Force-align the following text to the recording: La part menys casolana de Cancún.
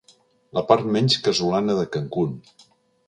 La 0.57 0.63
part 0.71 0.87
menys 0.95 1.19
casolana 1.27 1.77
de 1.81 1.85
Cancún. 1.97 2.33